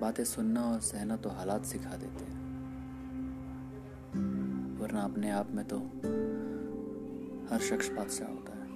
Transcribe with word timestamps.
बातें 0.00 0.24
सुनना 0.24 0.62
और 0.62 0.80
सहना 0.80 1.16
तो 1.16 1.28
हालात 1.28 1.64
सिखा 1.64 1.96
देते 1.96 2.24
हैं। 2.24 2.38
वरना 4.80 5.00
अपने 5.00 5.30
आप 5.30 5.50
में 5.50 5.64
तो 5.64 5.78
हर 7.50 7.60
शख्स 7.60 7.90
बादशाह 7.92 8.28
होता 8.28 8.52
है। 8.52 8.69